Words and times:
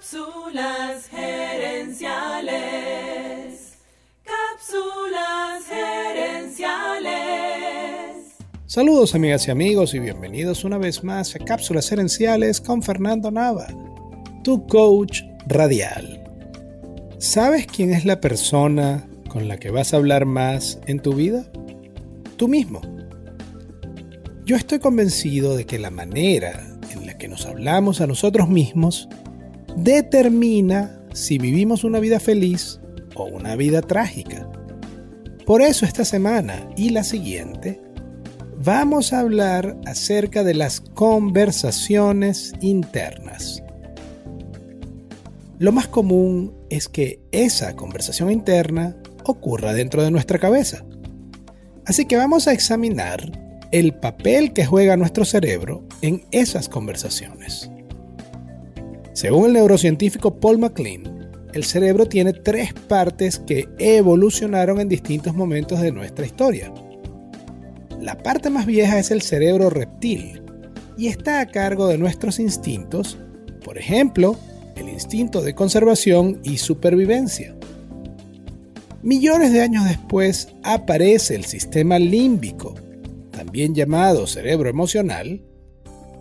Cápsulas 0.00 1.08
gerenciales. 1.10 2.54
Cápsulas 4.24 5.66
gerenciales. 5.68 7.10
Saludos 8.64 9.14
amigas 9.14 9.46
y 9.46 9.50
amigos 9.50 9.92
y 9.92 9.98
bienvenidos 9.98 10.64
una 10.64 10.78
vez 10.78 11.04
más 11.04 11.36
a 11.36 11.38
Cápsulas 11.40 11.90
gerenciales 11.90 12.62
con 12.62 12.82
Fernando 12.82 13.30
Nava, 13.30 13.66
tu 14.42 14.66
coach 14.68 15.20
radial. 15.46 16.24
¿Sabes 17.18 17.66
quién 17.66 17.92
es 17.92 18.06
la 18.06 18.22
persona 18.22 19.06
con 19.28 19.48
la 19.48 19.58
que 19.58 19.70
vas 19.70 19.92
a 19.92 19.98
hablar 19.98 20.24
más 20.24 20.80
en 20.86 21.00
tu 21.00 21.12
vida? 21.12 21.44
Tú 22.38 22.48
mismo. 22.48 22.80
Yo 24.46 24.56
estoy 24.56 24.78
convencido 24.78 25.58
de 25.58 25.66
que 25.66 25.78
la 25.78 25.90
manera 25.90 26.78
en 26.90 27.04
la 27.04 27.18
que 27.18 27.28
nos 27.28 27.44
hablamos 27.44 28.00
a 28.00 28.06
nosotros 28.06 28.48
mismos 28.48 29.06
determina 29.76 31.00
si 31.12 31.38
vivimos 31.38 31.84
una 31.84 32.00
vida 32.00 32.20
feliz 32.20 32.80
o 33.14 33.24
una 33.24 33.56
vida 33.56 33.82
trágica. 33.82 34.50
Por 35.46 35.62
eso 35.62 35.84
esta 35.84 36.04
semana 36.04 36.68
y 36.76 36.90
la 36.90 37.04
siguiente 37.04 37.80
vamos 38.62 39.12
a 39.12 39.20
hablar 39.20 39.76
acerca 39.86 40.44
de 40.44 40.54
las 40.54 40.80
conversaciones 40.80 42.52
internas. 42.60 43.62
Lo 45.58 45.72
más 45.72 45.88
común 45.88 46.54
es 46.70 46.88
que 46.88 47.20
esa 47.32 47.74
conversación 47.74 48.30
interna 48.30 48.96
ocurra 49.24 49.72
dentro 49.72 50.02
de 50.02 50.10
nuestra 50.10 50.38
cabeza. 50.38 50.84
Así 51.86 52.06
que 52.06 52.16
vamos 52.16 52.48
a 52.48 52.52
examinar 52.52 53.30
el 53.72 53.94
papel 53.94 54.52
que 54.52 54.66
juega 54.66 54.96
nuestro 54.96 55.24
cerebro 55.24 55.84
en 56.02 56.24
esas 56.30 56.68
conversaciones. 56.68 57.70
Según 59.12 59.46
el 59.46 59.52
neurocientífico 59.54 60.38
Paul 60.38 60.58
MacLean, 60.58 61.30
el 61.52 61.64
cerebro 61.64 62.06
tiene 62.06 62.32
tres 62.32 62.72
partes 62.72 63.38
que 63.40 63.68
evolucionaron 63.78 64.80
en 64.80 64.88
distintos 64.88 65.34
momentos 65.34 65.80
de 65.80 65.92
nuestra 65.92 66.24
historia. 66.24 66.72
La 68.00 68.16
parte 68.16 68.50
más 68.50 68.66
vieja 68.66 68.98
es 68.98 69.10
el 69.10 69.20
cerebro 69.20 69.68
reptil 69.68 70.42
y 70.96 71.08
está 71.08 71.40
a 71.40 71.46
cargo 71.46 71.88
de 71.88 71.98
nuestros 71.98 72.38
instintos, 72.38 73.18
por 73.64 73.78
ejemplo, 73.78 74.36
el 74.76 74.88
instinto 74.88 75.42
de 75.42 75.54
conservación 75.54 76.40
y 76.44 76.58
supervivencia. 76.58 77.54
Millones 79.02 79.52
de 79.52 79.62
años 79.62 79.86
después 79.86 80.48
aparece 80.62 81.34
el 81.34 81.44
sistema 81.44 81.98
límbico, 81.98 82.74
también 83.30 83.74
llamado 83.74 84.26
cerebro 84.26 84.68
emocional, 84.68 85.42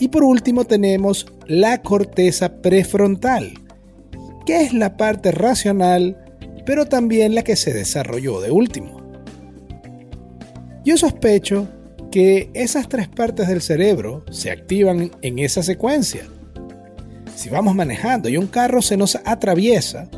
y 0.00 0.08
por 0.08 0.24
último 0.24 0.64
tenemos 0.64 1.26
la 1.46 1.82
corteza 1.82 2.60
prefrontal, 2.62 3.52
que 4.46 4.62
es 4.62 4.72
la 4.72 4.96
parte 4.96 5.30
racional, 5.30 6.16
pero 6.64 6.86
también 6.86 7.34
la 7.34 7.42
que 7.42 7.54
se 7.54 7.74
desarrolló 7.74 8.40
de 8.40 8.50
último. 8.50 8.98
Yo 10.84 10.96
sospecho 10.96 11.68
que 12.10 12.50
esas 12.54 12.88
tres 12.88 13.08
partes 13.08 13.46
del 13.46 13.60
cerebro 13.60 14.24
se 14.30 14.50
activan 14.50 15.10
en 15.20 15.38
esa 15.38 15.62
secuencia. 15.62 16.22
Si 17.36 17.50
vamos 17.50 17.74
manejando 17.74 18.30
y 18.30 18.38
un 18.38 18.46
carro 18.46 18.80
se 18.80 18.96
nos 18.96 19.16
atraviesa, 19.24 20.08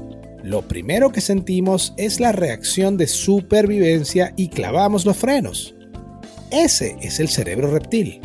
lo 0.45 0.63
primero 0.63 1.11
que 1.11 1.21
sentimos 1.21 1.93
es 1.97 2.21
la 2.21 2.31
reacción 2.31 2.97
de 2.97 3.09
supervivencia 3.09 4.33
y 4.37 4.49
clavamos 4.49 5.05
los 5.05 5.17
frenos. 5.17 5.75
Ese 6.53 6.97
es 7.01 7.19
el 7.19 7.29
cerebro 7.29 7.71
reptil 7.71 8.21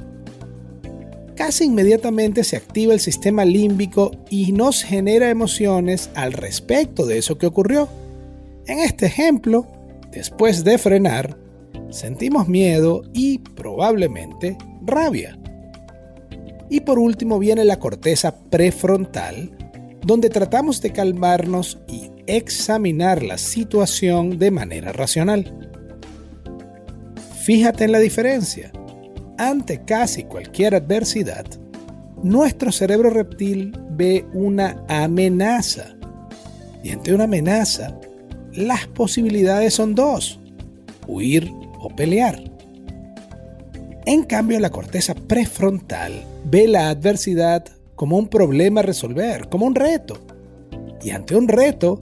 casi 1.37 1.65
inmediatamente 1.65 2.43
se 2.43 2.57
activa 2.57 2.93
el 2.93 2.99
sistema 2.99 3.45
límbico 3.45 4.11
y 4.29 4.51
nos 4.51 4.83
genera 4.83 5.29
emociones 5.29 6.09
al 6.15 6.33
respecto 6.33 7.05
de 7.05 7.19
eso 7.19 7.37
que 7.37 7.45
ocurrió. 7.45 7.87
En 8.65 8.79
este 8.79 9.05
ejemplo, 9.05 9.67
después 10.11 10.63
de 10.63 10.79
frenar, 10.79 11.37
sentimos 11.91 12.47
miedo 12.47 13.03
y 13.13 13.37
probablemente 13.37 14.57
rabia. 14.81 15.37
Y 16.69 16.81
por 16.81 16.97
último 16.97 17.39
viene 17.39 17.63
la 17.63 17.79
corteza 17.79 18.35
prefrontal, 18.49 19.55
donde 20.03 20.29
tratamos 20.29 20.81
de 20.81 20.91
calmarnos 20.91 21.77
y 21.87 22.09
examinar 22.25 23.21
la 23.21 23.37
situación 23.37 24.39
de 24.39 24.51
manera 24.51 24.91
racional. 24.91 25.53
Fíjate 27.43 27.85
en 27.85 27.91
la 27.91 27.99
diferencia 27.99 28.71
ante 29.37 29.83
casi 29.83 30.23
cualquier 30.23 30.75
adversidad, 30.75 31.45
nuestro 32.23 32.71
cerebro 32.71 33.09
reptil 33.09 33.77
ve 33.91 34.25
una 34.33 34.83
amenaza. 34.87 35.95
Y 36.83 36.91
ante 36.91 37.13
una 37.13 37.25
amenaza, 37.25 37.99
las 38.53 38.87
posibilidades 38.87 39.73
son 39.73 39.95
dos, 39.95 40.39
huir 41.07 41.51
o 41.79 41.89
pelear. 41.89 42.43
En 44.05 44.23
cambio, 44.23 44.59
la 44.59 44.69
corteza 44.69 45.13
prefrontal 45.13 46.13
ve 46.45 46.67
la 46.67 46.89
adversidad 46.89 47.65
como 47.95 48.17
un 48.17 48.27
problema 48.27 48.79
a 48.79 48.83
resolver, 48.83 49.49
como 49.49 49.65
un 49.65 49.75
reto. 49.75 50.19
Y 51.03 51.09
ante 51.09 51.35
un 51.35 51.47
reto, 51.47 51.99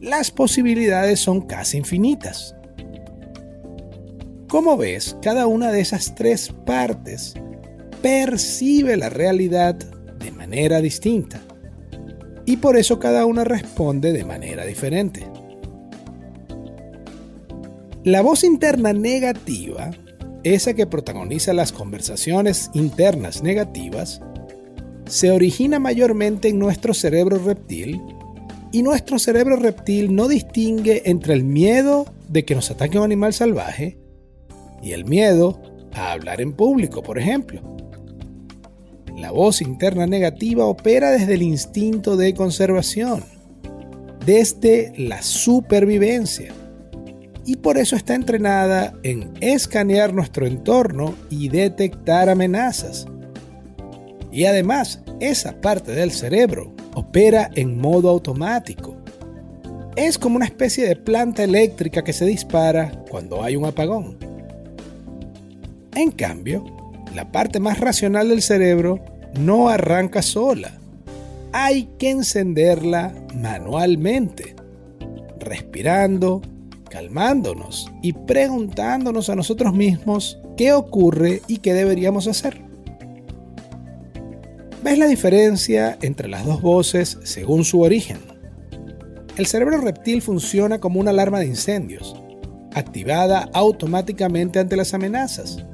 las 0.00 0.30
posibilidades 0.30 1.20
son 1.20 1.40
casi 1.42 1.78
infinitas. 1.78 2.55
Como 4.56 4.78
ves, 4.78 5.18
cada 5.20 5.46
una 5.46 5.70
de 5.70 5.80
esas 5.80 6.14
tres 6.14 6.50
partes 6.64 7.34
percibe 8.00 8.96
la 8.96 9.10
realidad 9.10 9.74
de 9.74 10.32
manera 10.32 10.80
distinta. 10.80 11.42
Y 12.46 12.56
por 12.56 12.78
eso 12.78 12.98
cada 12.98 13.26
una 13.26 13.44
responde 13.44 14.14
de 14.14 14.24
manera 14.24 14.64
diferente. 14.64 15.26
La 18.02 18.22
voz 18.22 18.44
interna 18.44 18.94
negativa, 18.94 19.90
esa 20.42 20.72
que 20.72 20.86
protagoniza 20.86 21.52
las 21.52 21.70
conversaciones 21.70 22.70
internas 22.72 23.42
negativas, 23.42 24.22
se 25.04 25.32
origina 25.32 25.78
mayormente 25.78 26.48
en 26.48 26.58
nuestro 26.58 26.94
cerebro 26.94 27.36
reptil 27.36 28.00
y 28.72 28.82
nuestro 28.82 29.18
cerebro 29.18 29.56
reptil 29.56 30.14
no 30.14 30.28
distingue 30.28 31.02
entre 31.04 31.34
el 31.34 31.44
miedo 31.44 32.06
de 32.30 32.46
que 32.46 32.54
nos 32.54 32.70
ataque 32.70 32.96
un 32.96 33.04
animal 33.04 33.34
salvaje 33.34 33.98
y 34.86 34.92
el 34.92 35.04
miedo 35.04 35.60
a 35.94 36.12
hablar 36.12 36.40
en 36.40 36.52
público, 36.52 37.02
por 37.02 37.18
ejemplo. 37.18 37.60
La 39.16 39.32
voz 39.32 39.60
interna 39.60 40.06
negativa 40.06 40.64
opera 40.64 41.10
desde 41.10 41.34
el 41.34 41.42
instinto 41.42 42.16
de 42.16 42.34
conservación, 42.34 43.24
desde 44.24 44.92
la 44.96 45.22
supervivencia, 45.22 46.52
y 47.44 47.56
por 47.56 47.78
eso 47.78 47.96
está 47.96 48.14
entrenada 48.14 48.94
en 49.02 49.32
escanear 49.40 50.14
nuestro 50.14 50.46
entorno 50.46 51.16
y 51.30 51.48
detectar 51.48 52.28
amenazas. 52.28 53.06
Y 54.30 54.44
además, 54.44 55.02
esa 55.18 55.60
parte 55.60 55.92
del 55.92 56.12
cerebro 56.12 56.72
opera 56.94 57.50
en 57.56 57.76
modo 57.76 58.08
automático. 58.08 58.96
Es 59.96 60.16
como 60.16 60.36
una 60.36 60.44
especie 60.44 60.86
de 60.86 60.94
planta 60.94 61.42
eléctrica 61.42 62.04
que 62.04 62.12
se 62.12 62.24
dispara 62.24 62.92
cuando 63.10 63.42
hay 63.42 63.56
un 63.56 63.64
apagón. 63.64 64.25
En 65.96 66.10
cambio, 66.10 66.62
la 67.14 67.32
parte 67.32 67.58
más 67.58 67.80
racional 67.80 68.28
del 68.28 68.42
cerebro 68.42 69.02
no 69.40 69.70
arranca 69.70 70.20
sola. 70.20 70.78
Hay 71.52 71.88
que 71.98 72.10
encenderla 72.10 73.14
manualmente, 73.34 74.54
respirando, 75.40 76.42
calmándonos 76.90 77.90
y 78.02 78.12
preguntándonos 78.12 79.30
a 79.30 79.36
nosotros 79.36 79.72
mismos 79.72 80.38
qué 80.58 80.74
ocurre 80.74 81.40
y 81.48 81.58
qué 81.58 81.72
deberíamos 81.72 82.28
hacer. 82.28 82.60
¿Ves 84.84 84.98
la 84.98 85.06
diferencia 85.06 85.96
entre 86.02 86.28
las 86.28 86.44
dos 86.44 86.60
voces 86.60 87.18
según 87.24 87.64
su 87.64 87.80
origen? 87.80 88.18
El 89.38 89.46
cerebro 89.46 89.78
reptil 89.78 90.20
funciona 90.20 90.78
como 90.78 91.00
una 91.00 91.12
alarma 91.12 91.38
de 91.38 91.46
incendios, 91.46 92.14
activada 92.74 93.48
automáticamente 93.54 94.58
ante 94.58 94.76
las 94.76 94.92
amenazas 94.92 95.64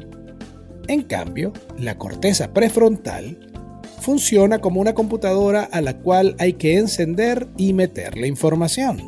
en 0.88 1.02
cambio, 1.02 1.52
la 1.78 1.96
corteza 1.98 2.52
prefrontal 2.52 3.52
funciona 4.00 4.58
como 4.58 4.80
una 4.80 4.94
computadora 4.94 5.62
a 5.62 5.80
la 5.80 5.98
cual 5.98 6.34
hay 6.38 6.54
que 6.54 6.76
encender 6.76 7.48
y 7.56 7.72
meterle 7.72 8.26
información. 8.26 9.00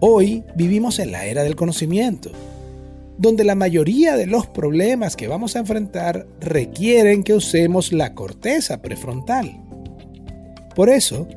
Hoy 0.00 0.44
vivimos 0.56 0.98
en 0.98 1.12
la 1.12 1.26
era 1.26 1.42
del 1.42 1.56
conocimiento, 1.56 2.30
donde 3.18 3.44
la 3.44 3.54
mayoría 3.54 4.16
de 4.16 4.26
los 4.26 4.46
problemas 4.46 5.14
que 5.14 5.28
vamos 5.28 5.54
a 5.54 5.58
enfrentar 5.58 6.26
requieren 6.40 7.22
que 7.22 7.34
usemos 7.34 7.92
la 7.92 8.14
corteza 8.14 8.80
prefrontal. 8.80 9.60
Por 10.74 10.88
eso, 10.88 11.28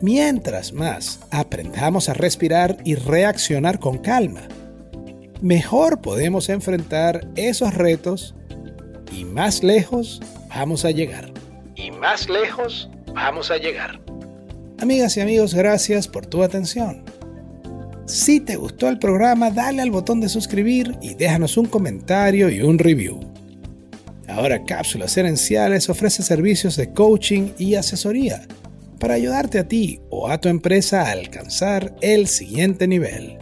mientras 0.00 0.72
más 0.72 1.18
aprendamos 1.32 2.08
a 2.08 2.14
respirar 2.14 2.78
y 2.84 2.94
reaccionar 2.94 3.80
con 3.80 3.98
calma, 3.98 4.42
mejor 5.42 6.00
podemos 6.00 6.48
enfrentar 6.48 7.28
esos 7.34 7.74
retos 7.74 8.34
y 9.10 9.24
más 9.24 9.62
lejos 9.62 10.20
vamos 10.48 10.84
a 10.84 10.90
llegar. 10.90 11.32
Y 11.74 11.90
más 11.90 12.28
lejos 12.28 12.88
vamos 13.12 13.50
a 13.50 13.58
llegar. 13.58 14.00
Amigas 14.78 15.16
y 15.16 15.20
amigos, 15.20 15.54
gracias 15.54 16.08
por 16.08 16.26
tu 16.26 16.42
atención. 16.42 17.04
Si 18.06 18.40
te 18.40 18.56
gustó 18.56 18.88
el 18.88 18.98
programa, 18.98 19.50
dale 19.50 19.82
al 19.82 19.90
botón 19.90 20.20
de 20.20 20.28
suscribir 20.28 20.96
y 21.00 21.14
déjanos 21.14 21.56
un 21.56 21.66
comentario 21.66 22.48
y 22.48 22.62
un 22.62 22.78
review. 22.78 23.20
Ahora 24.28 24.64
Cápsulas 24.64 25.16
Herenciales 25.16 25.88
ofrece 25.88 26.22
servicios 26.22 26.76
de 26.76 26.92
coaching 26.92 27.50
y 27.58 27.74
asesoría 27.74 28.46
para 28.98 29.14
ayudarte 29.14 29.58
a 29.58 29.68
ti 29.68 30.00
o 30.10 30.28
a 30.28 30.40
tu 30.40 30.48
empresa 30.48 31.02
a 31.02 31.10
alcanzar 31.10 31.94
el 32.00 32.28
siguiente 32.28 32.86
nivel. 32.86 33.38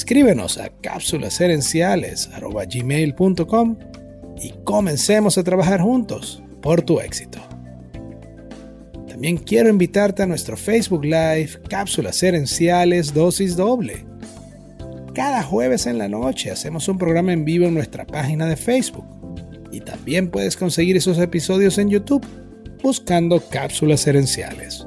Escríbenos 0.00 0.56
a 0.56 0.70
cápsulasherenciales.gmail.com 0.80 3.76
y 4.40 4.54
comencemos 4.64 5.36
a 5.36 5.44
trabajar 5.44 5.82
juntos 5.82 6.42
por 6.62 6.80
tu 6.80 7.00
éxito. 7.00 7.38
También 9.06 9.36
quiero 9.36 9.68
invitarte 9.68 10.22
a 10.22 10.26
nuestro 10.26 10.56
Facebook 10.56 11.04
Live 11.04 11.60
Cápsulas 11.68 12.22
Herenciales 12.22 13.12
Dosis 13.12 13.56
Doble. 13.56 14.06
Cada 15.12 15.42
jueves 15.42 15.84
en 15.84 15.98
la 15.98 16.08
noche 16.08 16.50
hacemos 16.50 16.88
un 16.88 16.96
programa 16.96 17.34
en 17.34 17.44
vivo 17.44 17.66
en 17.66 17.74
nuestra 17.74 18.06
página 18.06 18.46
de 18.46 18.56
Facebook 18.56 19.04
y 19.70 19.82
también 19.82 20.30
puedes 20.30 20.56
conseguir 20.56 20.96
esos 20.96 21.18
episodios 21.18 21.76
en 21.76 21.90
YouTube 21.90 22.26
buscando 22.82 23.38
cápsulas 23.50 24.06
herenciales. 24.06 24.86